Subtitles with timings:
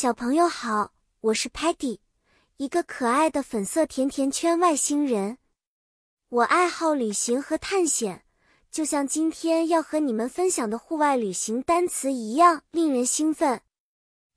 [0.00, 0.92] 小朋友好，
[1.22, 1.98] 我是 Patty，
[2.56, 5.38] 一个可爱的粉色甜甜圈外星人。
[6.28, 8.24] 我爱好旅行和探险，
[8.70, 13.60] 就像今天要和你们分享的户外旅行单词一样，令人兴奋。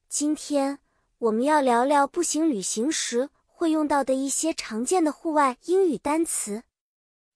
[0.09, 0.79] 今天
[1.19, 6.63] 我们要聊聊步行旅行时会用到的一些常见的户外英语单词。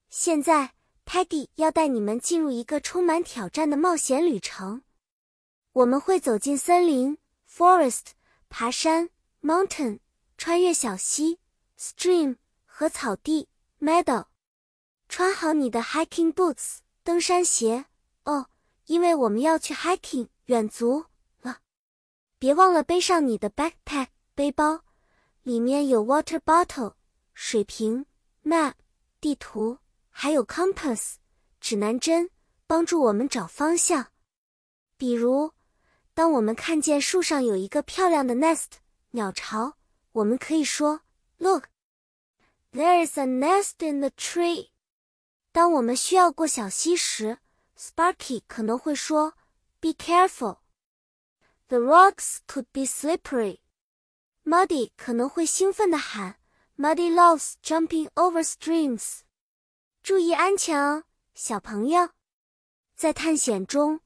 [0.09, 0.73] 现在
[1.05, 4.81] ，Patty 要带你们进入一个充满挑战的冒险旅程。
[5.73, 7.19] 我们会走进森林。
[7.55, 8.07] Forest，
[8.49, 9.09] 爬山
[9.41, 9.99] ；mountain，
[10.37, 11.39] 穿越小溪
[11.79, 13.47] ；stream，和草地
[13.79, 14.25] ；meadow，
[15.07, 17.85] 穿好你的 hiking boots，登山鞋。
[18.25, 18.49] 哦，
[18.87, 21.05] 因为我们要去 hiking，远足
[21.43, 21.61] 了。
[22.37, 24.81] 别忘了背上你的 backpack，背包，
[25.43, 26.95] 里面有 water bottle，
[27.33, 28.05] 水瓶
[28.43, 28.73] ；map，
[29.21, 29.77] 地图，
[30.09, 31.13] 还有 compass，
[31.61, 32.29] 指南针，
[32.67, 34.07] 帮助我们找方向。
[34.97, 35.54] 比如。
[36.15, 38.77] 当我们看见树上有一个漂亮的 nest
[39.11, 39.73] 鸟巢，
[40.13, 41.01] 我们可以说
[41.37, 41.65] Look,
[42.71, 44.69] there is a nest in the tree。
[45.51, 47.39] 当我们需要过小溪时
[47.77, 49.33] ，Sparky 可能会说
[49.81, 50.59] Be careful,
[51.67, 53.59] the rocks could be slippery。
[54.45, 56.39] Muddy 可能会兴奋地喊
[56.77, 59.19] Muddy loves jumping over streams。
[60.01, 62.11] 注意安全哦，小朋友，
[62.95, 63.99] 在探险中。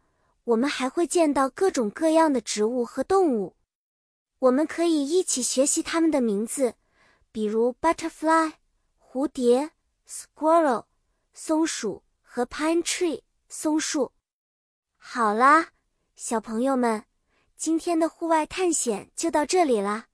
[0.50, 3.56] 我们还会见到各种各样的植物和动物，
[4.40, 6.74] 我们可以一起学习它们的名字，
[7.32, 8.54] 比如 butterfly
[9.00, 9.74] 蝴蝶、
[10.08, 10.86] squirrel
[11.34, 14.12] 松鼠和 pine tree 松树。
[14.98, 15.68] 好啦，
[16.16, 17.06] 小朋友们，
[17.56, 20.08] 今天的户外探险就到这里啦。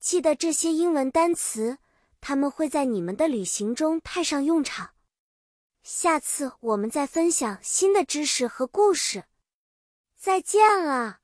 [0.00, 1.76] 记得这些英文单词，
[2.22, 4.94] 他们会在你们的旅行中派上用场。
[5.82, 9.24] 下次我们再分享新的知识和故事。
[10.24, 11.23] 再见了。